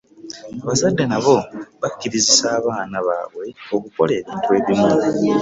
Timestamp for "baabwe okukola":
3.07-4.11